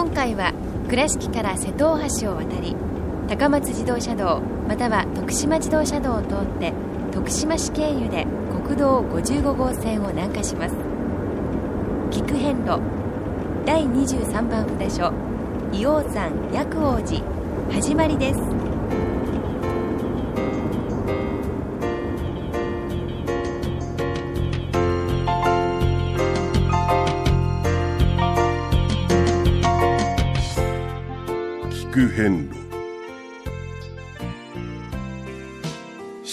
[0.00, 0.54] 今回は
[0.88, 2.74] 倉敷から瀬戸大橋を渡り
[3.28, 6.72] 高松自動車道または徳島自動車道を通って
[7.12, 8.26] 徳島市経由で
[8.64, 10.74] 国道55号線を南下します。
[12.10, 12.80] 菊遍路
[13.66, 15.12] 第23番札所
[15.70, 17.22] 硫黄山薬王寺
[17.70, 18.69] 始まりです。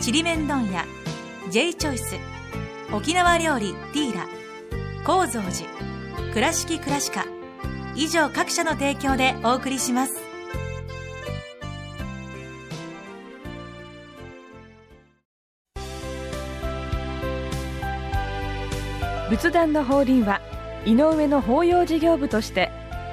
[0.00, 0.86] ちりめん問屋
[1.50, 2.16] J チョイス
[2.90, 4.26] 沖縄料理ティーラ
[5.04, 7.26] 高蔵寺倉敷倉歯科
[7.94, 10.14] 以上各社の提供でお送りします。
[19.28, 20.40] 仏壇の法輪は
[20.86, 22.70] 井上の法要事業部として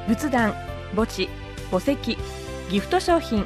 [0.07, 0.53] 仏壇
[0.95, 1.27] 墓地
[1.69, 2.17] 墓石
[2.71, 3.45] ギフト商品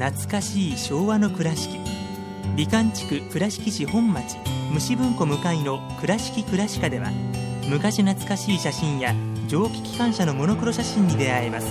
[0.00, 1.78] 懐かしい昭和の倉敷。
[2.56, 4.38] 美観地区倉敷市本町
[4.72, 7.10] 虫文庫向かいの「倉敷倉歯科」では
[7.68, 9.14] 昔懐かしい写真や
[9.46, 11.66] 蒸気機関車のモノクロ写真に出会えます。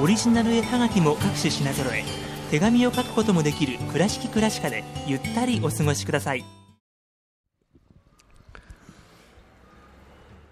[0.00, 2.04] オリジナル絵はがきも各種品揃え
[2.50, 6.44] 手紙を書くこともできる「倉敷倉歯科」でゆったりお過ごしください。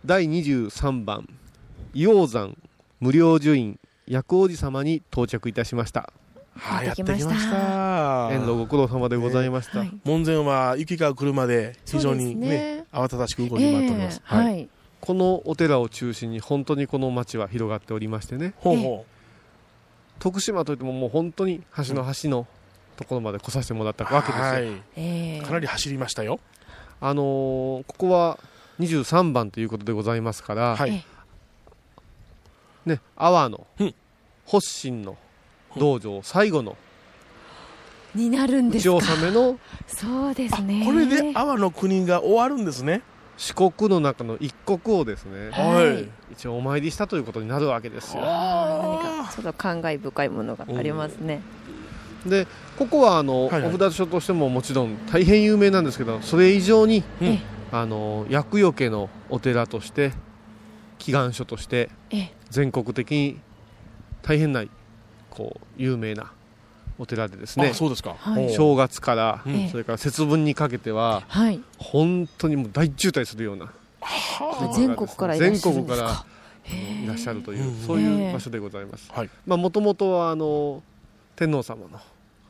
[0.04, 1.28] 第23番
[1.94, 2.56] 硫黄山
[3.00, 6.12] 無料寿院薬王子様に到着いたしました。
[6.60, 7.52] はい、ややっててきました。
[7.52, 8.28] た。
[8.32, 9.92] 遠路ご苦労様でございました、はい。
[10.04, 12.84] 門前は雪が来るまで非常にねね。
[12.92, 14.20] 慌ただしく動き回っております。
[14.20, 14.68] ええはい、
[15.00, 18.54] このお寺を中心に本当にこの町は広がっておりましてね。
[18.58, 19.06] ほうほ
[20.18, 22.46] 徳島といってももう本当に端の端の
[22.96, 25.38] ところまで来させてもらったわけですよ、はええ。
[25.38, 25.42] い。
[25.42, 26.38] かなり走りましたよ。
[27.00, 28.38] あのーここは
[28.80, 31.04] 23番ということでございますから、はい。
[32.86, 32.90] え。
[32.90, 33.94] ね阿波のうん。
[34.46, 35.16] 発信の
[35.76, 36.76] 道場最後の。
[38.14, 39.14] になるんで打ちすか？
[39.14, 39.58] 納めの。
[39.86, 43.02] そうですあねこれで阿波の国が終わるんですね。
[43.36, 45.50] 四国の中の一国をですね。
[45.50, 46.32] はい。
[46.32, 48.22] 一応お参りしたということになるわけですよ。
[48.22, 51.40] 何かちょっと感慨深いものがありますね、
[52.26, 52.46] で
[52.78, 53.74] ここはあの、はいはい。
[53.74, 57.42] お札所としてももちろん大変有名なんですけどそれ以上に、うんえ。
[57.72, 60.12] あの厄除けのお寺として
[60.98, 62.34] 祈願所としてええ。
[62.50, 63.40] 全国的に
[64.22, 64.64] 大変な
[65.30, 66.32] こう有名な
[66.98, 68.16] お寺でですねあ、そうですか。
[68.18, 68.46] はい。
[68.46, 71.60] ほう正月から、それから節分にかけてははい。
[71.78, 75.84] 本当にもう大渋滞するようなは全国からいらっしゃる
[77.04, 77.86] いらっしゃるという、うん。
[77.86, 79.10] そういう場所でございます。
[79.12, 79.30] はい。
[79.46, 80.82] まあもともとはあの
[81.36, 82.00] 天皇様の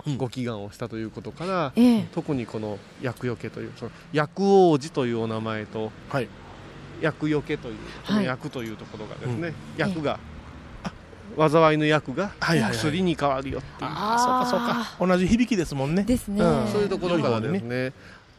[0.06, 0.16] うん。
[0.16, 2.08] ご祈願をしたということから、ええ。
[2.12, 6.28] 特にこの厄除けというその薬王子というお名前とはい。
[7.00, 7.74] 厄除けという
[8.06, 9.54] こはというところがですね、うん。
[9.78, 10.18] 薬が、
[11.48, 12.72] 災いの薬がはいはいはい。
[12.72, 15.14] 薬に変わるよっていう、ああ、そうかそうか。
[15.14, 16.02] 同じ響きですもんね。
[16.02, 16.68] ですね、うん。
[16.68, 17.92] そういうところからですね。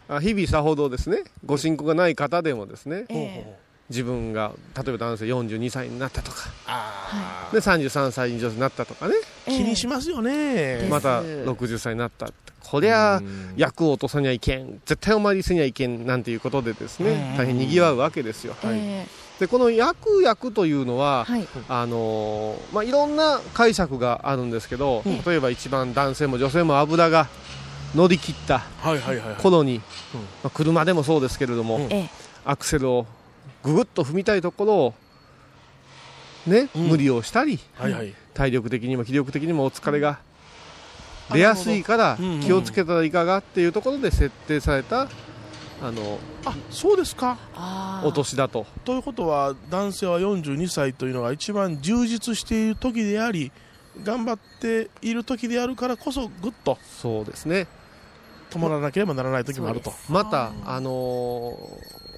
[0.10, 1.24] あ日々さほどですね。
[1.46, 3.06] ご信仰がない方でもですね。
[3.10, 3.54] えほうほう
[3.90, 6.38] 自分が例えば男性42歳になったとか。
[6.66, 9.16] ああで、33歳に女性になったとかね。
[9.48, 9.58] ええ。
[9.58, 10.88] 気にしますよね。
[10.90, 13.54] また60歳になったってこりゃうん。
[13.58, 19.06] 役を落とさにはいけん絶対お参りせにはいけんなんていうことでですねうん大変にぎわうわけですよ、え
[19.40, 21.48] でこの役役というのは、えはい。
[21.68, 27.28] あのーまあ、いろんな解釈があるんですけど、うん例えば一番男性も女性も油が
[27.96, 29.36] 乗り切ったはいはいはいはい。
[29.42, 29.82] 頃に、うん。
[29.82, 29.86] ま
[30.46, 31.90] あ、車でもそうですけれども、
[32.46, 33.08] アクセルを
[33.64, 34.94] ぐぐっと踏みたいところを、
[36.46, 36.88] ねうん。
[36.90, 38.14] 無理をしたりはいはい。
[38.34, 40.20] 体力的にも気力的にもお疲れが
[41.34, 45.08] 出やすいから気をつけたらいかがっていうところで設定された
[45.84, 47.38] あのあそうですか。
[48.04, 48.68] お年だと。
[48.86, 53.52] ということは男性は42歳というのが一番充実している時であり
[54.04, 57.68] 頑張っている時であるからこそぐっとそうですね。
[58.52, 59.92] 止まらなければならない時もあると。
[60.10, 62.12] またあのー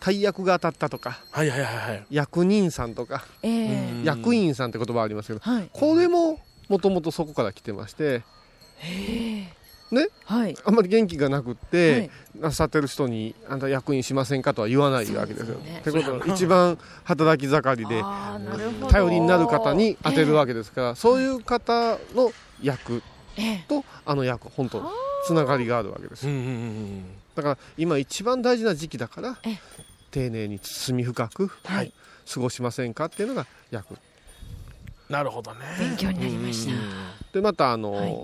[0.00, 2.06] 大役が当たったとかはいはいはいはい。
[2.10, 4.04] 役人さんとかええうん。
[4.04, 5.70] 役員さんって言葉ありますけどはい。
[5.72, 6.40] これも
[6.70, 8.22] もともとそこから来てまして。
[9.90, 10.06] ね？
[10.24, 10.56] はい。
[10.64, 12.40] あんまり元気がなくっはてい。
[12.40, 15.56] なさってる人にあんた役員しませんかとは言わないわけですよ。
[15.58, 18.00] ってことは一番働き盛りで
[18.88, 22.30] 頼りになる方に当てるわけですから、そういう方の
[22.62, 23.02] 役
[23.36, 23.64] ええ。
[23.68, 24.92] とあの役本当
[25.26, 26.24] つながりがあるわけです
[27.34, 29.58] だから今一番大事な時期だからええ。
[30.12, 31.92] 丁寧に包み深くはい。
[32.32, 33.96] 過ごしませんかっていうのが役
[35.10, 35.58] なるほどね。
[35.78, 36.72] 勉強になりました。
[37.32, 38.16] でまたあの、はい。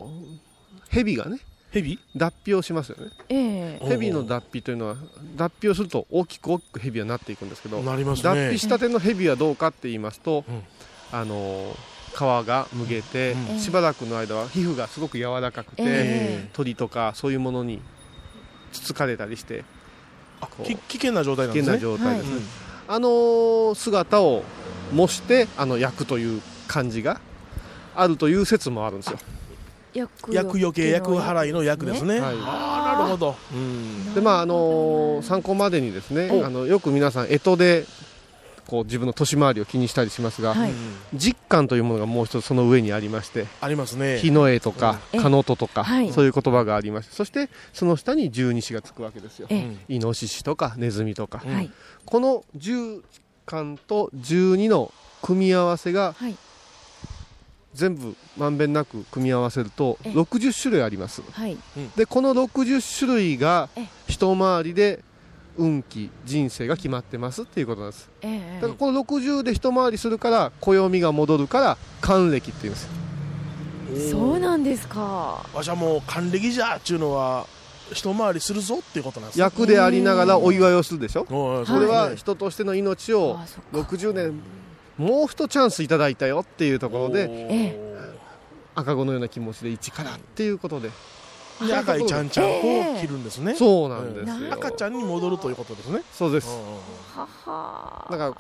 [0.89, 1.41] 蛇がね
[1.73, 1.99] 蛇？
[2.17, 3.11] 脱皮をしますよね。
[3.29, 3.79] ええ。
[3.83, 4.97] お蛇の脱皮というのは
[5.37, 8.23] 脱皮をすると大きく大きく蛇はなっていくんですけどなりますね。
[8.23, 10.63] 脱皮したての蛇はどうかって言いますと、うん。
[11.13, 11.77] あの
[12.15, 17.83] 皮がむげて、うんしばらくの間は皮膚がすごく柔らかくて、え鳥とかそういうものに
[18.73, 19.65] つつかれたりして
[20.65, 21.77] 危険な状態なん危ですね。
[21.79, 22.31] 険な状態です。
[22.31, 22.37] ね、
[22.89, 22.95] うん。
[22.95, 24.45] あの姿を
[24.93, 27.21] 模してあの役という漢字が
[27.95, 29.19] あるという説もあるんですよ。
[29.95, 32.21] 役厄除け厄払いの役ですね。
[32.21, 32.37] はい。
[32.39, 33.35] ああなるほど。
[33.53, 34.15] うん。
[34.15, 36.45] でまああの参考までにですねお。
[36.45, 37.85] あのよく皆さん干支で
[38.67, 40.71] こう自分の年回りを気にしたりしますが、はい。
[40.71, 40.77] うん
[41.15, 44.19] 実感というものがもう一つその上にありましてありますね。
[44.19, 45.23] 日の絵とかうん。
[45.23, 46.13] かのととか、はい。
[46.13, 49.49] そういう言葉がありましてそしてその下に十二支がつくわけですよ。
[49.89, 51.43] イノシシとかネズミとか、
[52.05, 53.03] この十
[53.47, 54.93] 巻と十二の
[55.23, 56.37] 組み合わせがはい
[57.77, 61.23] 全部まんべんなく組み合わせるとえ60種類あります。
[61.31, 61.57] はい。
[61.97, 65.05] でこの60種類がえ一回りで
[65.59, 68.11] 運気人生が決まってますっていうことなんです。
[68.23, 72.81] ええだからこの60で一回りするから暦が戻るから還暦って言うんで
[74.01, 74.11] す。
[74.11, 75.47] そうなんですか。
[75.55, 77.47] わしはもう還暦じゃっていうのは
[77.93, 79.43] 一回りするぞっていうことなんですね。
[79.45, 81.27] 役でありながらお祝いをするでしょ。
[81.31, 83.89] おいそれはう人としての命をあそっか。
[83.95, 84.41] 60年
[84.99, 87.87] もう一チャンスいただいたよっていうところでえ
[88.75, 90.91] 赤子のような気持ちで一からっていうことで。
[91.67, 93.55] で赤いちゃんちゃんこを切るんですね。
[93.55, 94.31] そうなんです。
[94.31, 94.47] うん。
[94.47, 96.03] よ赤ちゃんに戻るということですね。
[96.13, 96.49] そうです。
[97.17, 98.35] だから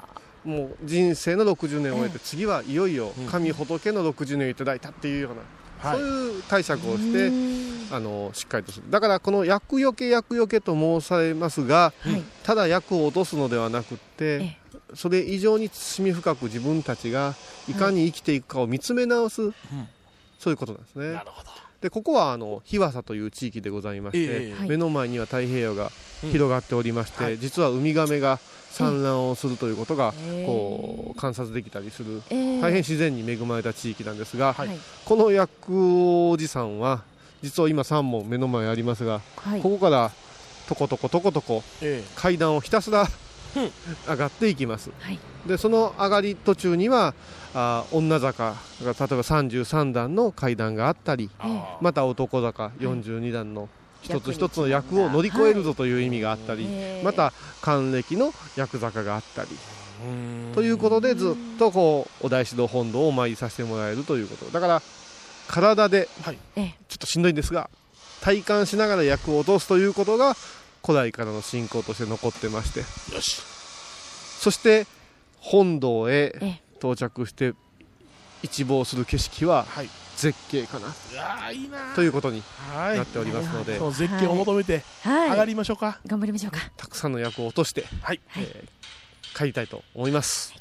[0.44, 5.98] もう人生の60年を終えて次はいよいよ神仏の60年をいただいたっていうようなはい。
[5.98, 7.66] そういう解釈をしてうん。
[7.92, 8.90] あのしっかりとする。
[8.90, 12.22] だからこの厄除け厄除けと申されますがはい。
[12.42, 14.56] ただ厄を落とすのではなくってえ
[14.94, 17.34] それ以上に包み深く自分たちが
[17.68, 19.52] いかに生きていくかを見つめ直す、
[20.38, 21.12] そういうことなんですね。
[21.12, 21.50] なるほど。
[21.80, 25.90] でここはあの日和佐という地域でございまして、目の前には太平洋が
[26.24, 26.30] うん。
[26.30, 27.38] 広がっておりまして、はい。
[27.38, 28.38] 実はウミガメが
[28.70, 30.46] 産卵をするということがええ。
[30.46, 32.60] こう観察できたりするええ。
[32.60, 34.70] 大変自然に恵まれた地域なんですが、はい。
[35.04, 35.50] この薬
[36.30, 37.02] おじさんは
[37.42, 39.60] 実は今3本目の前にありますが、はい。
[39.60, 40.10] ここから
[40.68, 42.02] とことことことこえ。
[42.14, 43.06] 階段をひたすら
[44.08, 44.90] 上がっていきます。
[45.00, 45.18] はい。
[45.46, 47.14] でその上がり途中には
[47.54, 51.30] あー女坂が例えば33段の階段があったり
[51.80, 53.68] また男坂42段の
[54.02, 59.48] 一つ一つの役役を乗り越えるぞという意味があったり、ええまた還暦の役坂があったり。
[60.04, 60.52] うん。
[60.54, 64.46] ということでずっとこうお大師堂本堂をお参りさせてもらえるということ。
[64.50, 64.82] だから
[65.48, 66.38] 体ではい。
[66.56, 67.70] ええちょっとしんどいんですが
[68.20, 70.36] 体感しながら役を落とすということが
[70.86, 72.80] 古代からの信仰として残ってまして。
[73.14, 73.42] よし。
[74.38, 74.86] そして
[75.40, 76.60] 本堂へええ。
[76.78, 77.54] 到着して
[78.42, 79.88] 一望する景色ははい。
[80.16, 80.86] 絶景かな。
[81.12, 82.96] いやーいということにはい。
[82.96, 86.00] なっておりますので、その絶景を求めて上がはいりましょうか。
[86.06, 86.60] 頑張りましょうか。
[86.76, 88.20] たくさんの役を落として、はい。
[88.28, 88.44] はい。
[88.44, 88.68] えー
[89.36, 90.54] 帰りたいと思います。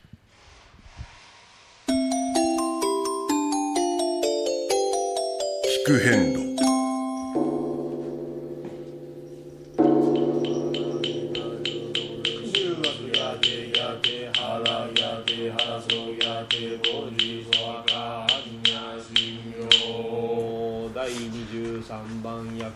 [5.88, 6.55] 聞く遍路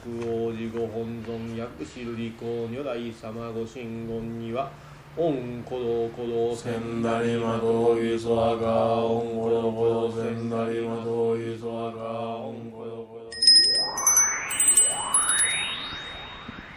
[0.07, 4.71] 王子ご本尊薬師瑠璃光如来様ご神言には
[5.17, 5.31] 御
[5.65, 13.29] 鼓動鼓動千なりまどいそあがおんごろごろ千なりまどいそあがおんごろごろ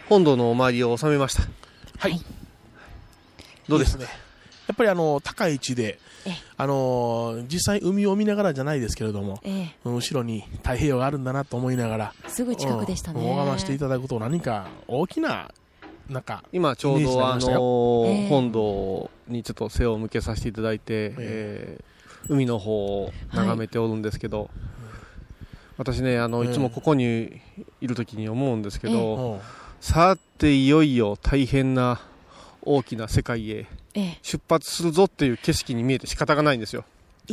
[0.09, 1.43] 本堂のお参りを収めました。
[1.97, 2.19] はい。
[3.67, 4.05] どうですいいね。
[4.67, 13.21] やっぱりあの高い位置でええあのー実際海を見ながらじゃないですけれどもえ後ろに太平洋があるんだなと思いながらえすぐ近くでしたね。
[13.21, 15.51] うん拝ましていただくと何か大きな
[16.09, 18.27] なんか今ちょうどあのええ。
[18.29, 21.93] 本堂にちょっと背を向けさせていただいて、えー
[22.29, 24.49] 海の方を眺めておるんですけど、
[25.75, 26.51] 私ねあのええ。
[26.51, 27.41] いつもここに
[27.81, 29.39] いる時に思うんですけど、うん。
[29.81, 31.99] さていよいよ大変な
[32.61, 33.82] 大きな世界へええ
[34.21, 36.85] 出発するぞっていう景色に見えて仕方がないんですよ。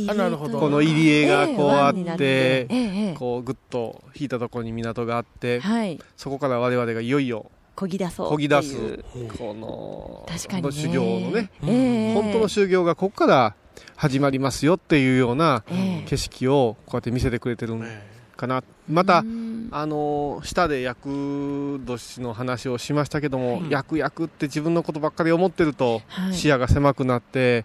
[0.09, 0.59] あなるほど。
[0.59, 5.99] この入り江がこうあってこうぐっと引いたところに港があってはい。
[6.15, 8.29] そこから我々がいよいよこぎ出そう。
[8.29, 9.03] こぎ出す
[9.37, 10.71] この確かにね。
[10.71, 12.13] 修行のねええ。
[12.13, 13.55] 本当の修行がここから
[13.95, 16.07] 始まりますよっていうようなええ。
[16.07, 18.01] 景色をこうやって見せてくれてるんえ
[18.41, 18.63] かな。
[18.89, 19.69] またうん。
[19.71, 26.33] あの下で厄年の話をしましたけども、うん厄厄って自分のことばっかり思ってるとはい。
[26.33, 27.63] 視野が狭くなって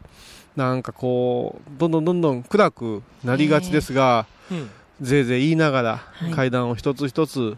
[0.54, 4.71] なんかこうどんどんどんどん暗くなりがちですが、えうん。
[5.00, 6.30] ぜいぜい言いながらはい。
[6.33, 7.56] 階段を一つ一つ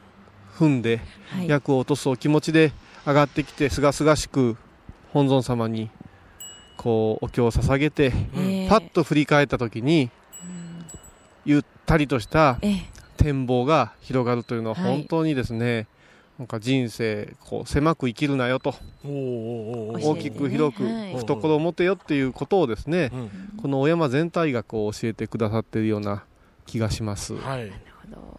[0.58, 1.00] 踏んで
[1.32, 1.48] はい。
[1.48, 2.72] 厄を落とすお気持ちで
[3.06, 4.56] 上がってきてすがすがしく
[5.12, 5.90] 本尊様に
[6.76, 8.68] こうお経を捧げてええ。
[8.68, 10.10] パッと振り返った時に
[11.44, 15.86] ゆったりとしたええ展望が広がるというのははい本当にですね、
[16.38, 21.14] なんか人生こう狭く生きるなよと大きく広くはい。
[21.16, 23.30] 懐を持てよっていうことをですねうん。
[23.60, 26.24] このお山全体がこう教えてくださっているような
[26.64, 27.34] 気がします。
[27.34, 27.58] はい。
[27.58, 27.72] なる
[28.12, 28.37] ほど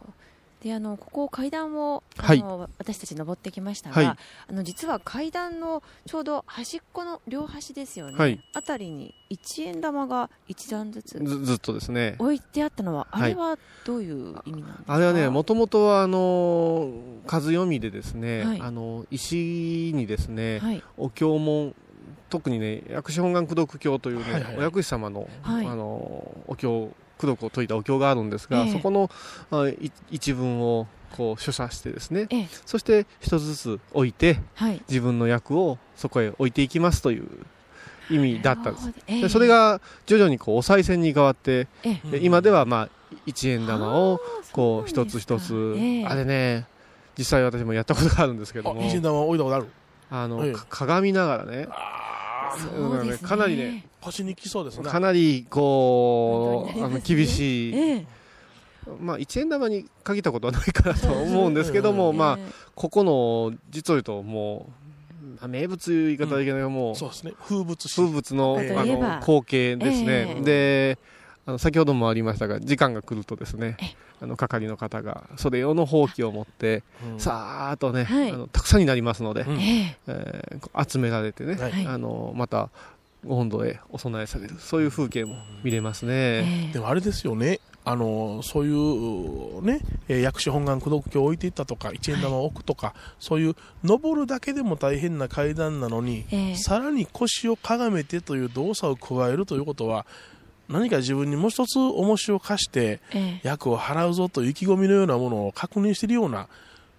[0.61, 2.41] であのここ階段をあはい。
[2.41, 4.05] の、私たち登ってきましたが、はい。
[4.05, 4.17] あ
[4.51, 8.43] の実は階段のちょうど端っこの両端ですよね、はい。
[8.53, 12.15] あたりに一円玉が一段ずつずずっとですね。
[12.19, 14.93] 置いてあったのは、はいあれはどういう意味なんですか？
[14.95, 16.91] あれはね、もともとはあの
[17.25, 18.61] 数読みでですね、はい。
[18.61, 20.83] あの石にですね、はい。
[20.97, 21.73] お経文、
[22.29, 24.57] 特にね、薬師本願功読経というね、はいはい。
[24.57, 25.65] お薬師様の、はい。
[25.65, 25.85] あの
[26.47, 28.71] お経、功読を説いたお経があるんですが、ええ。
[28.71, 29.09] そこの
[30.09, 32.47] 一文をこう書写してですね、ええ。
[32.65, 34.81] そして一つずつ置いて、はい。
[34.87, 37.27] 自分の役をそこへ置いていきますという
[38.09, 38.93] 意味だったんです。
[39.07, 42.11] でそれが徐々にこうお賽銭に変わって、ええ。
[42.11, 42.89] で今ではまあ
[43.25, 44.21] 一円玉を
[44.51, 46.05] こう一つ一つ、ええ。
[46.05, 46.67] あれね
[47.17, 49.67] 実際私もやったことがあるんですけどもあ一円玉置いたことある？
[50.11, 54.89] あの、鏡ながらねあそうですねかなりね腰にきそうですね。
[54.89, 58.05] かなりこう、あの厳しい、ええ。
[58.99, 62.39] まあ一円玉に限ったことはないかなと思うんですけども、ええまあ
[62.75, 64.69] ここの実を言うとも
[65.21, 67.33] うまあ名物いう言い方はいけないけども、そうですね。
[67.45, 67.95] 風物詩。
[67.95, 70.41] 風物の,、ええあの光景ですね、ええ。
[70.41, 70.97] で
[71.45, 73.95] あの先ほどもありましたが時間が来るとですねええ。
[74.21, 77.19] あの係の方がそれ用のほうきを持ってうん。
[77.19, 78.31] さーっとね、はい。
[78.31, 79.97] あのたくさんになりますので、うんえ
[80.87, 81.71] 集められてね、はい。
[81.71, 82.69] はいあのまたご
[83.27, 86.13] 本堂へお供えされるそういう風景も見れますえね。
[86.65, 86.73] ええ。
[86.73, 96.55] でもあれですよね、あのそういうね、えー薬師本願功読経を置いていったとか、一円玉を置くとか、そういう登るだけでも大変な階段なのに、ええ。
[96.55, 100.05] さらに腰をかがめてという動作を加えるということは、
[100.67, 103.47] 何か自分にもう一つ重しを課して、ええ。
[103.47, 106.47] 役を払うぞという意気込みのようなものを確認しているような、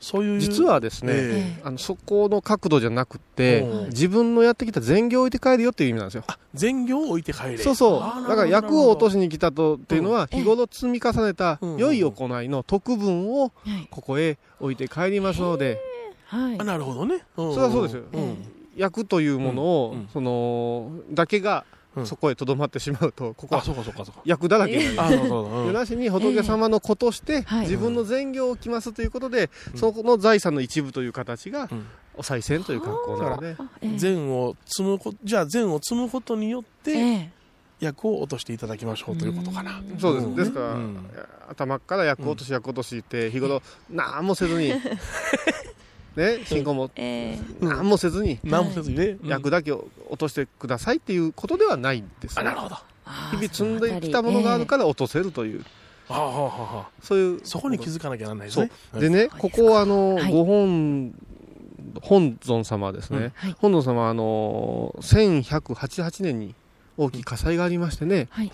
[0.00, 0.40] そういう。
[0.40, 1.62] 実はですね、ええ。
[1.62, 3.88] あのそこの角度じゃなくて、うん。
[3.90, 6.24] 自分のやってきた善行を置いて帰るよっていう意味なんですよ。
[6.54, 7.58] 善行を置いて帰れ。
[7.58, 8.00] そうそう。
[8.00, 11.76] あーだから役を落としに来たとっていうのは、うん日頃積み重ねたうん。
[11.76, 13.88] 良い行いの特分をはい。
[13.90, 15.78] ここへ置いて帰りますので、
[16.26, 16.58] はい。
[16.58, 17.16] なるほどね。
[17.16, 17.20] ん。
[17.36, 18.04] それはそうですよ。
[18.12, 18.36] うん。
[18.76, 24.20] 役というものを、その、だけがうんそこへとどまってしまうと、ここあ、はそうかそうかそうか。
[24.24, 24.96] 役だらけに
[25.72, 27.60] なしに仏様の子としてはい。
[27.62, 29.78] 自分の善行を置きますということで、うん。
[29.78, 31.86] そこの財産の一部という形がうん。
[32.14, 33.56] お賽銭という格好なので、
[33.96, 37.30] 善を積むこじゃあ善を積むことによって、ええ。
[37.80, 39.78] 役を落としていただきましょうということかな。
[39.78, 39.98] うん。
[39.98, 40.26] そうです。
[40.26, 40.36] うん。
[40.36, 41.10] ですから、うん。
[41.48, 44.72] 頭から役落とし役落としって日頃何もせずに、
[46.16, 46.90] ね、信仰も。
[46.96, 47.64] ええ。
[47.64, 48.38] 何もせずに。
[48.44, 49.16] 何もせずにね。
[49.24, 52.76] 役だけを落としてくださいっていうことではないんですなるほど。
[53.30, 55.64] 日々積んできたものがあるから落とせるという、
[56.08, 56.88] あ、はあ、はあ、はあ。
[57.02, 57.40] そういう。
[57.44, 58.70] そこに気づかなきゃならないですね。
[58.94, 60.32] でね、ここはあの、はい。
[60.32, 61.14] ご本
[62.02, 63.56] 本尊様ですね、うんはい。
[63.58, 66.54] 本尊様はあの1188年に
[66.96, 68.52] 大きい火災がありましてね、はい。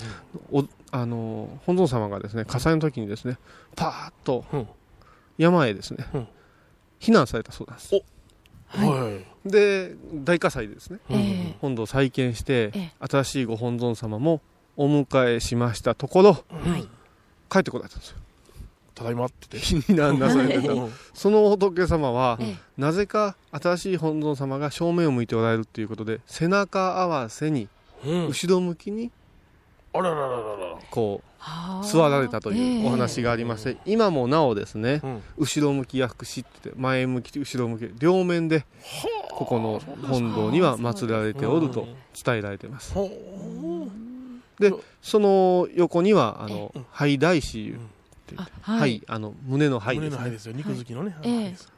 [0.53, 3.39] おあの本尊様がですね火災の時にですね
[3.75, 4.69] パーッとうん。
[5.39, 6.29] 山へですね、うん
[7.01, 7.95] 避難されたそうなんです。
[8.69, 8.89] はい。
[8.89, 9.49] はい。
[9.51, 10.99] で大火災でですね。
[11.11, 11.15] え
[11.53, 11.57] え。
[11.61, 13.07] 本堂を再建して、ええ。
[13.09, 14.41] 新しいご本尊様も
[14.77, 16.89] お迎えしましたところはい。
[17.51, 18.17] 帰ってこられたんですよ。
[18.95, 19.59] ただいまって。
[19.59, 22.57] 避難なされてたうんその仏様は、ええ。
[22.77, 27.69] なぜか新しい本尊様が正面を向いておられるということで背中合わせに
[28.05, 28.27] うん。
[28.29, 29.11] 後ろ向きに
[29.99, 30.79] あららららら。
[30.91, 35.23] こう座られたというお話がありまして、今もなおですね、うん。
[35.39, 38.65] 後ろ向き薬師って前向き後ろ向き両面で
[39.31, 41.87] ここの本堂には祀られておると
[42.25, 42.93] 伝えられています。
[42.93, 43.11] ほ
[44.59, 44.73] で
[45.03, 47.75] その横にはあの灰大師
[48.63, 49.03] はい、はい。
[49.07, 50.11] あの胸のう灰ですね。
[50.11, 50.53] 胸の灰ですよ。
[50.53, 51.15] 肉好きのね、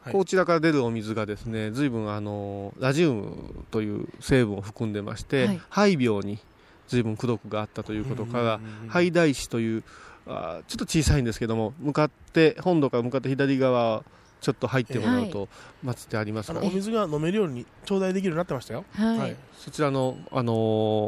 [0.01, 0.13] はい。
[0.13, 5.61] こちらから出るお水がですね随分あのラジウムという成分を含んでまして、はい。
[5.69, 6.39] 肺病に
[6.89, 9.85] 随分功徳があったということからうんうんうん肺大師という
[10.27, 14.05] あーちょっと小さいんですけども向かって本堂から向かって左側
[14.41, 15.49] ちょっと入ってもらうと
[15.85, 18.85] 祀ってありますから、お水が飲めるように頂戴できるようになってましたよ。
[18.95, 19.37] はい、はい。
[19.59, 20.57] そちらの、あのー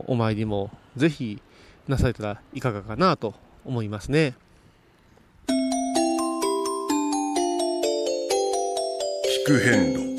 [0.08, 1.40] お参りもぜひ
[1.86, 3.34] なされたらいかがかなと
[3.64, 4.34] 思いますね。
[9.46, 10.09] 聞く遍路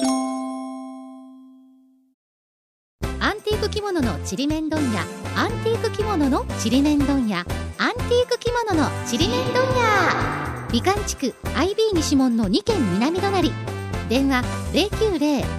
[4.23, 5.01] ちりめん問屋
[5.35, 9.61] アンティーク着物のちりめん問屋アンティーク着物のちりめん問屋
[10.71, 13.51] 美観地区 IB 西門の2軒南隣。
[14.09, 14.43] 電話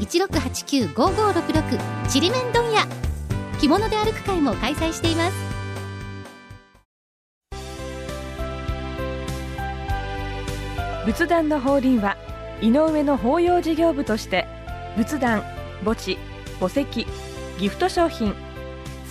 [0.01, 2.87] 090-1689-5566ちりめん問屋
[3.61, 5.37] 着物で歩く会も開催しています。
[11.05, 12.17] 仏壇の法輪は
[12.61, 14.47] 井上の法要事業部として
[14.97, 15.43] 仏壇
[15.85, 16.17] 墓地
[16.61, 16.87] 墓石
[17.59, 18.33] ギフト商品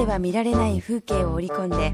[0.00, 1.92] では見られない風景を織り込んで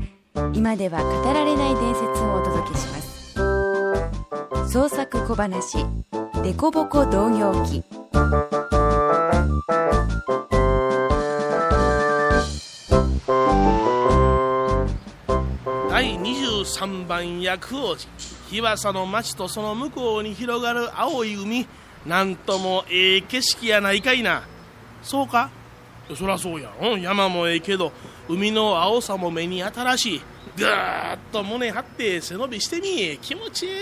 [0.57, 3.35] 今では語られない伝説をお届けします。
[4.71, 5.85] 創作小話
[6.45, 7.83] 「デコボコ同業記」
[15.91, 18.09] 第23番薬王寺。
[18.51, 21.67] 日和の町とその向こうに広がる青い海。
[22.05, 24.43] なんともええ景色やないかいな。
[25.03, 25.51] そうか？
[26.15, 27.93] そらそうや、うん、山もええけど
[28.29, 30.21] 海の青さも目に新しい。
[30.57, 33.73] ぐーっと胸張って背伸びしてみ気持ちいい。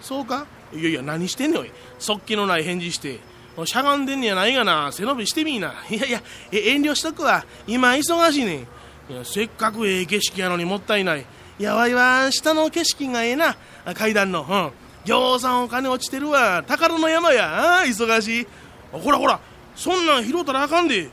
[0.00, 0.46] そうか？
[0.72, 1.70] いやいや何してんねんおい。
[1.98, 3.18] そっ気のない返事して。
[3.64, 4.92] しゃがんでんねやないがな。
[4.92, 5.74] 背伸びしてみいな。
[5.90, 6.22] いやいや
[6.52, 7.44] 遠慮しとくわ。
[7.66, 9.12] 今忙しいねん。
[9.12, 11.26] いやせっかくええ景色やのにもったいない。
[11.58, 13.56] いやわいは下の景色がええな。
[13.94, 14.46] 階段の。
[14.48, 14.70] うん。
[15.04, 16.62] ぎょうさんお金落ちてるわ。
[16.66, 17.80] 宝の山や。
[17.80, 18.46] あ忙しい。
[18.92, 19.40] ほらほら
[19.74, 21.08] そんなん拾ったらあかんで。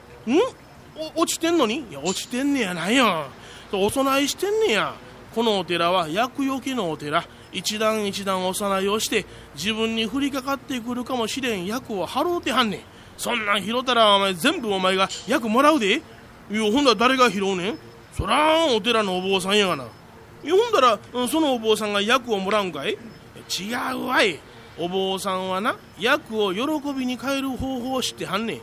[1.16, 1.86] 落ちてんのに？
[1.90, 3.28] いや落ちてんねやないよ
[3.72, 4.96] お供えしてんねや。
[5.34, 7.24] このお寺は厄除けのお寺。
[7.52, 11.66] 一段一段お供えをして自分に降りかかってくるかもしれん。
[11.66, 12.80] 厄を払うてはんねん。
[13.18, 16.02] そんなん拾ったらお前全部お前が厄もらうで。
[16.52, 17.78] いやほんだら誰が拾うねん？
[18.14, 19.86] そらお寺のお坊さんやがな。
[19.86, 22.98] いやほんだらそのお坊さんが厄をもらうんかい？
[23.60, 24.40] 違うわい。
[24.80, 26.62] お坊さんはな厄を喜
[26.94, 28.62] びに変える方法を知ってはんねん。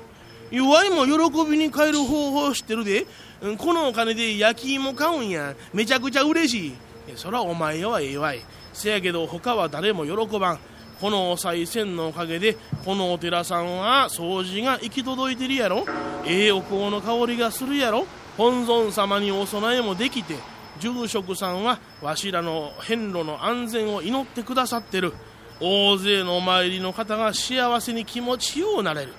[0.54, 3.06] 弱いも喜びに変える方法を知ってるで。
[3.42, 5.54] うんこのお金で焼き芋買うんや。
[5.72, 6.68] めちゃくちゃ嬉しい。
[6.68, 6.74] い
[7.16, 8.40] そらお前はええわい。
[8.72, 10.58] せやけど他は誰も喜ばん。
[11.00, 15.84] このお賽銭のおかげでこのお寺さんは掃除が行き届いてるやろ。
[16.24, 18.06] ええお香の香りがするやろ。
[18.38, 20.34] 本尊様にお供えもできて
[20.80, 25.12] 住職さんはわしらの遍路の安全を祈ってくださってる。
[25.60, 29.12] 大勢のお参りの方が幸せに気持ちようなれる。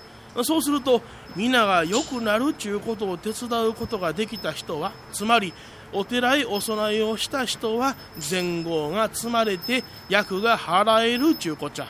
[0.44, 1.02] そうすると
[1.36, 5.54] 皆が良くなるちゅうことを手伝うことができた人はつまり
[5.94, 7.96] お寺へお供えをした人は
[8.30, 11.88] 前後が積まれて役が払えるちゅうこっちゃ。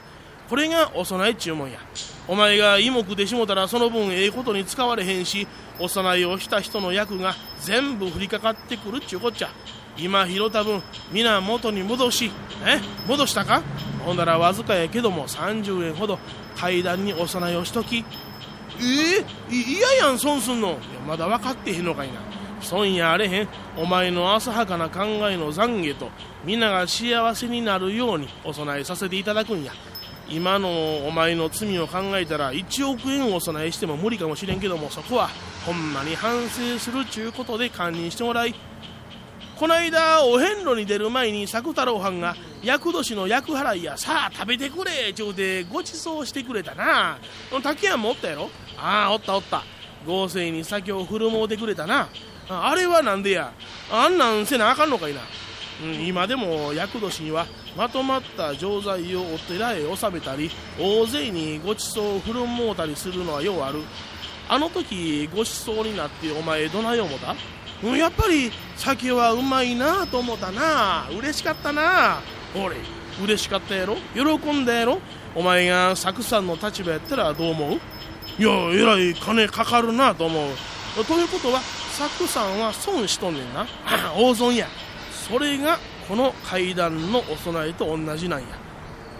[0.50, 1.80] これがお供えちゅうもんや。
[2.28, 5.48] お前が芋食でしもたらその分ええことに使われへんし
[5.80, 9.50] お供えをした人の役が全部降りかかってくるちゅうこっちゃ。
[9.98, 12.32] 今拾った分皆元に戻し
[12.66, 12.80] え？
[13.08, 13.64] 戻したか？
[14.04, 16.20] ほんならわずかやけども30円ほど
[16.58, 18.06] 階段にお供えをしとき
[18.82, 19.26] え？
[19.52, 20.70] えい嫌やん損すんの？
[20.70, 22.22] いやまだ分かってへんのかいな。
[22.62, 23.48] 損やあれへん。
[23.78, 26.10] お前の浅はかな考えの懺悔と
[26.46, 29.74] 皆が幸せになるようにお供えさせていただくんや。
[30.28, 35.30] 今のお前の罪を考えたら1億円お供えしても無理かもしれんけどもそこは
[35.68, 38.56] ほんまに反省するちゅうことで堪忍してもらい
[39.58, 47.18] こないだお遍路に出る前に作太郎藩が厄年の厄払いやさあ食べてくれちゅうてごちそうしてくれたな。
[47.64, 48.50] 竹谷もおったやろ？
[48.78, 49.64] ああおったおった。
[50.06, 52.10] 豪勢に酒を振る舞うてくれたな。
[52.50, 53.54] あれはなんでや？
[53.92, 55.22] あんなんせなあかんのかいな、
[55.84, 63.80] うん、今でも厄年にはまとまった錠剤をお寺へ納めたり大勢にごちそうを振る舞うたりするのはようある。
[64.48, 67.36] あの時ごちそうになってお前どない思った、
[67.84, 71.08] やっぱり酒はうまいなと思ったな。
[71.12, 72.20] 嬉しかったな。
[72.56, 72.78] 俺
[73.24, 73.98] 嬉しかったやろ？
[74.14, 75.00] 喜んだやろ？
[75.36, 77.80] お前がサクさんの立場やったらどう思う？
[78.38, 81.06] いやえらい金かかるなと思う。
[81.06, 83.68] ということはサクさんは損しとんねんな。
[84.18, 84.68] 大損や。
[85.30, 88.48] それがこの階段のお供えと同じなんや。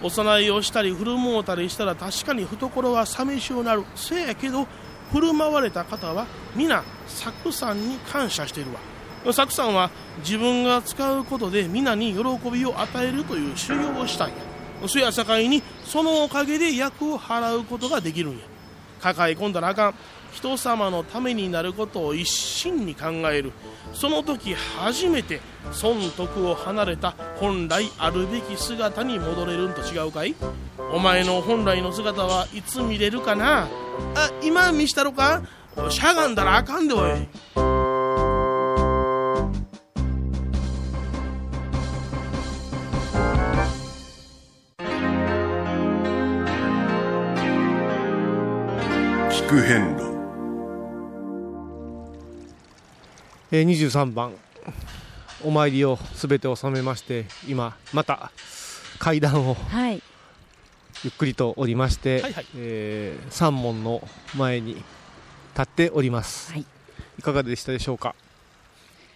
[0.02, 3.84] お供えをしたり振る舞うたりしたら確かに懐は寂しゅうなる。
[3.94, 4.66] せやけど
[5.12, 9.32] 振る舞われた方は皆作さんに感謝しているわ。
[9.32, 14.34] 作さんは自分が使うことで皆に喜びを与えるという修行をしたんや。
[14.86, 18.44] そや境にそのおかげで役を払うことができるんや。
[19.00, 19.94] 抱え込んだらあかん。
[20.36, 23.52] 人様のためになることを一心に考える。
[23.94, 25.40] その時初めて
[25.72, 30.34] 損得を離れた本来あるべき姿に戻れるんと違うかい？
[30.92, 33.62] お前の本来の姿はいつ見れるかな？
[33.62, 35.42] あ今見したろか？
[35.88, 37.28] しゃがんだらあかんでおい。
[49.30, 49.95] 聞く変
[53.56, 54.34] えー、23番。
[55.42, 58.30] お参りをすべて収めまして今また
[58.98, 60.02] 階段を、はい、
[61.04, 64.84] ゆっくりと降りまして、はいはい、えー、三門の前に立
[65.62, 66.66] っております、はい、
[67.18, 68.14] いかがでしたでしょうか？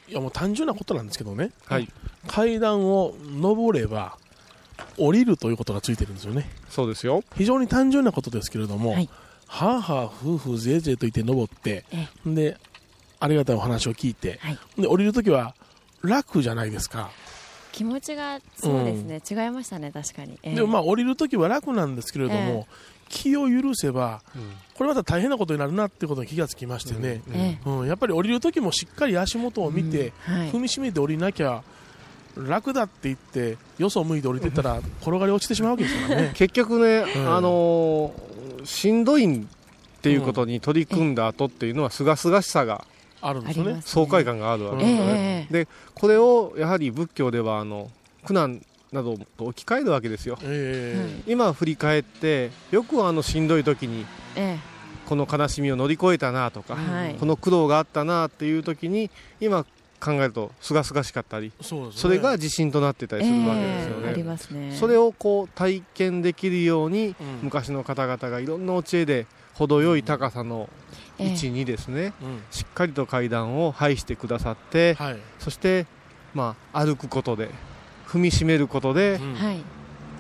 [0.08, 1.88] いやもう単純なことなんですけどね、はい、
[2.26, 4.16] 階段を上れば
[4.96, 6.48] 降りるということがついてるんですよね。
[6.70, 7.24] そうですよ。
[7.36, 9.08] 非常に単純なことですけれども、はい、
[9.48, 11.84] はあはあ夫婦ぜいぜいと言って登って
[12.24, 12.56] で
[13.20, 15.54] ありがたいお話を聞いて、はい、で降りるときは
[16.02, 17.10] 楽じゃないですか。
[17.72, 22.66] 気持ちがそうですね、うん、違いましたね確かに、えー、でもまあ降りるときは楽なんですけれども、えー、
[23.08, 24.42] 気を許せば、うん、
[24.74, 27.22] これまた大変なことになるなってことに気がつきましてね、
[27.64, 31.62] うん、うん、やっぱり降りるときもしっかり足元を見て、はい、踏みしめて降りなきゃ
[32.36, 36.32] 楽だって言ってよそを向いて降りてったら転がり落ちてしまうわけですからね。
[36.36, 39.44] 結局ね、あのー、しんどいっ
[40.02, 42.84] ていうことに取り組んだ後っていうのはすがすがしさが
[43.20, 43.80] あるんですよね。
[43.84, 47.90] 爽快感があるわけですよね、えー、でこれをやはり仏教ではあの
[48.24, 54.04] 苦難などと置き換えるわけですよ、えー、今振り返ってよくあのしんどい時に、
[54.36, 59.64] えー、この悲しみを乗り越えたなとか、はい、この苦労があったなっていう時に今
[60.00, 64.02] 考えるとすがすがしかったりそ、ね,、れが自信となってたりするわけですよね。
[64.04, 64.74] えー、ありますね。
[64.74, 70.70] それをこう体験できるように、うん、昔の方々がいろんなお知恵で程よい高さの
[71.20, 75.86] 位置にですね、えー、しっかりと階段を配してくださって、はい、そして、
[76.34, 77.50] まあ、歩くことで
[78.06, 79.36] 踏みしめることで、うん、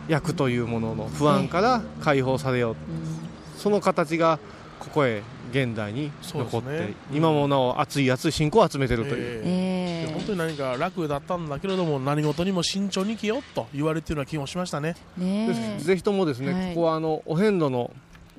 [0.08, 2.76] 役というものの不安から解放されよう、
[3.54, 4.38] えー、その形が
[4.78, 14.94] ここへ現代に残って、ね、今もなお熱い熱い信仰を集めているという、えー、本当に何か楽だったんだけれども何事にも慎重に生きよと言われているような気もしましたね。
[15.18, 17.92] ねぜひともですね、はい、ここはあのお遍路の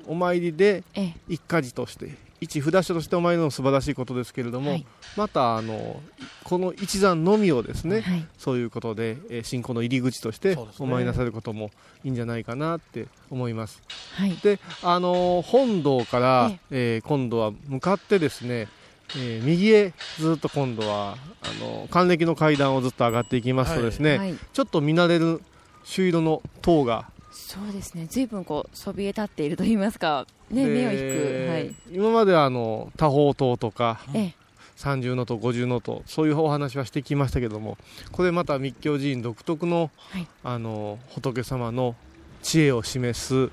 [0.08, 0.84] お参りで
[1.28, 6.02] 一家事として一札所としてお参りの素晴らしいことですけれども、はい、またあの
[6.44, 11.70] この一山のみをですね、はい、そういうことで、えー、信仰の入り口としてお参りなさることも
[12.04, 13.82] いいんじゃないかなって思います。
[14.16, 18.68] はい、であの本堂から、えー、今度は向かってですね
[19.14, 25.42] えー、右へずっと今度はあの還暦の階段をずっと上がっていきますとですね、はい、ちょっと見慣れる
[25.84, 27.10] 朱色の塔が
[27.52, 28.08] そうですね。
[28.10, 34.36] 随分こうそびえ立っていると言いますか、ね、目を引く、はい、今まではあの多宝塔とか、ええ、
[34.78, 37.78] 30の塔50の塔そういうお話はしてきましたけども
[38.14, 41.96] これまた密教寺院独特のはい、あの仏様の
[42.42, 43.50] 知恵を示す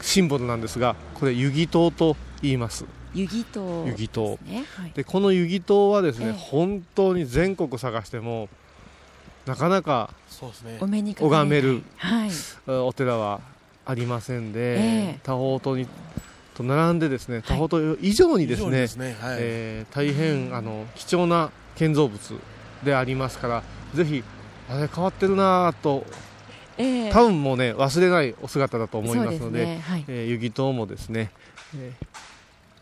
[0.00, 2.84] シンボルなんですがこれ遊戯塔と言います。
[3.14, 8.48] 遊戯塔遊戯塔、ねはい、でこの遊戯塔はですね、ええ、本当に全国探しても
[9.50, 10.10] なかなか
[11.18, 12.30] 拝める、はい、
[12.68, 13.40] お寺は
[13.84, 15.88] ありませんで、えー、多宝塔に
[16.54, 18.86] と並んでですね多宝塔以上にですね,、
[19.90, 22.40] 大変あの貴重な建造物
[22.84, 24.22] でありますからぜひ
[24.68, 26.06] あれ変わってるなと、
[26.78, 31.32] えー、多分もうね忘れないお姿だと思いますので、ねはい、えー、湯木塔もですね、
[31.76, 32.06] えー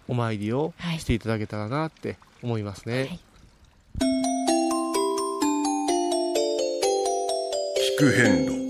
[0.08, 3.20] お参りをしていただけたらなって思いますね、はい、
[4.46, 4.47] 聞
[7.98, 8.68] く変路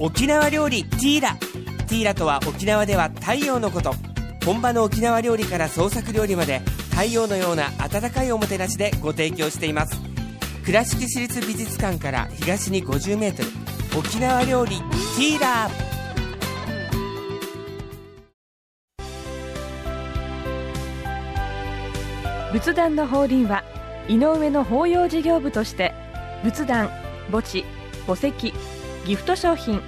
[0.00, 1.36] 沖縄料理ティーラ。
[1.86, 3.94] ティーラとは沖縄では太陽のこと。
[4.44, 6.58] 本場の沖縄料理から創作料理まで
[6.90, 9.96] 太陽のような温かいおもてなしでご提供しています。
[10.64, 15.70] 倉敷市立美術館から東に 50m 沖縄料理ティーラ。
[22.50, 23.62] ー仏壇の法輪は
[24.08, 25.92] 井上の法要事業部として
[26.42, 26.88] 仏壇
[27.30, 27.64] 墓地
[28.06, 28.52] 墓石
[29.04, 29.80] ギフト商品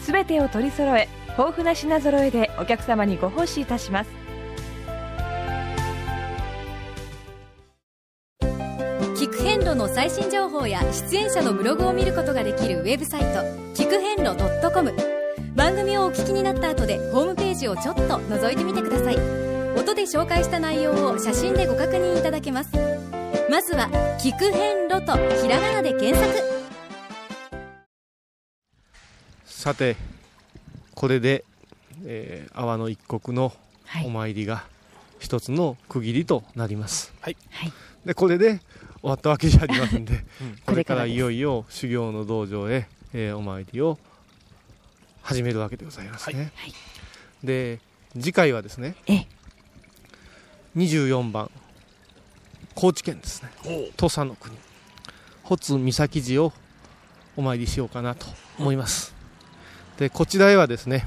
[0.00, 4.10] すべてを取り揃え豊富な品揃えでお客様にご奉仕いたします。
[9.16, 10.80] 聞く遍路の最新情報や
[11.10, 13.26] 出演者のブログを見ることができるウェブサイト
[13.74, 14.36] 聞く遍路
[14.72, 14.94] .com
[15.54, 19.16] 番組をお聞きになった後でホームページをちょっと覗いてみてください。
[19.76, 23.07] 音で紹介した内容を写真でご確認いただけます。
[23.50, 23.88] まずは
[24.20, 26.58] 「聞く遍路」とひらがなで検索。
[29.46, 29.96] さて
[30.94, 31.44] これで、
[32.04, 33.54] えー、阿波の一国の
[34.04, 34.66] お参りが
[35.18, 37.36] 一つの区切りとなります、はい、
[38.04, 38.60] でこれで
[39.00, 43.98] 終わったわけじゃありませんで、 うん、これからいよいよ修行の道場へ、えー、お参りを
[45.22, 46.74] 始めるわけでございますね、はい、
[47.42, 47.80] で
[48.14, 48.94] 次回はですね
[50.76, 51.50] 24番
[52.80, 53.50] 高知県ですね。
[53.96, 54.56] 土佐の国。
[55.42, 56.52] 穂津岬寺を
[57.36, 58.24] お参りしようかなと
[58.56, 59.12] 思います。
[59.98, 61.04] でこちらへはですね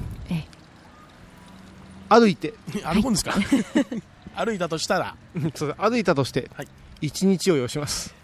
[2.10, 2.52] 歩いて。
[2.84, 3.32] 歩くんですか？
[4.36, 5.16] 歩いたとしたら。
[5.54, 6.50] そう歩いたとして
[7.00, 8.14] 1日を要します。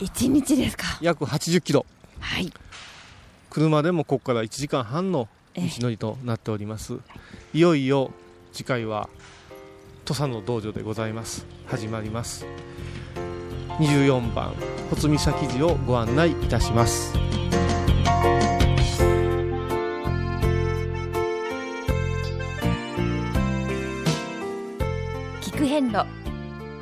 [0.00, 0.98] 1日ですか？
[1.00, 1.86] 約80キロ。
[2.20, 2.52] はい。
[3.48, 6.98] 車でもここから1時間半の道のりとなっております。
[7.54, 8.10] いよいよ
[8.52, 9.08] 次回は
[10.04, 11.46] 土佐の道場でございます。
[11.68, 12.44] 始まります
[13.78, 14.54] 24番
[14.90, 17.14] 穂積岬寺をご案内いたします。
[25.40, 26.04] 菊遍路。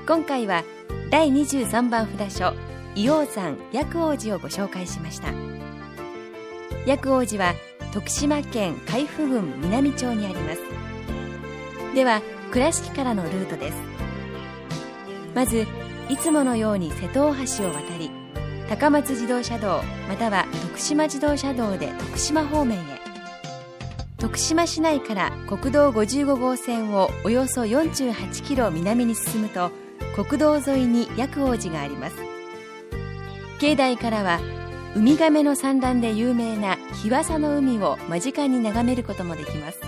[0.06, 0.64] 今回は
[1.10, 2.54] 第23番札所
[2.96, 5.32] 硫黄山薬王寺をご紹介しました。
[6.86, 7.54] 薬王寺は
[7.92, 10.60] 徳島県海部郡南町にあります。
[11.94, 13.76] では倉敷からのルートです。
[15.34, 15.66] まず
[16.10, 18.10] いつものように瀬戸大橋を渡り
[18.68, 22.82] 高松自動車道または徳島自動車道で徳島方面へ。
[24.18, 29.70] 徳島市内から国道55号線をおよそ48キロ南に進むと
[30.16, 32.16] 国道沿いに薬王寺があります。
[33.60, 34.40] 境内からは
[34.96, 39.78] ウミガメの産卵で有名な日和佐の海を間近に眺めることもできます。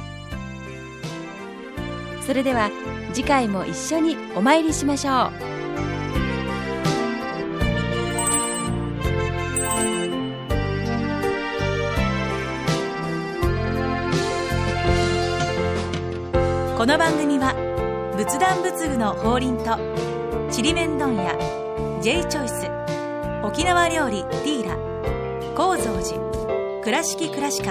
[2.25, 2.71] それでは
[3.13, 5.52] 次回も一緒にお参りしましょう。
[16.83, 17.55] この番組は
[18.17, 19.79] 仏壇仏具の法輪と
[20.51, 21.39] ちりめん問屋
[22.03, 24.77] J チョイス沖縄料理ティーラ
[25.55, 27.71] 高蔵寺倉敷倉敷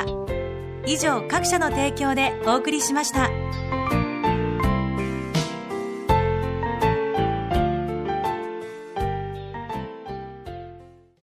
[0.87, 3.29] 以上各社の提供でお送りしました。